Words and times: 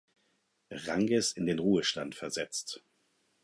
Ranges 0.71 1.31
in 1.33 1.45
den 1.45 1.59
Ruhestand 1.59 2.15
versetzt. 2.15 2.81